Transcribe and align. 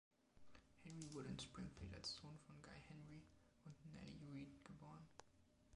Henry 0.83 1.13
wurde 1.13 1.29
in 1.29 1.37
Springfield 1.37 1.93
als 1.93 2.15
Sohn 2.15 2.35
von 2.47 2.59
Guy 2.63 2.81
Henry 2.89 3.21
und 3.65 3.93
Nellie 3.93 4.25
Reed 4.33 4.65
geboren. 4.65 5.07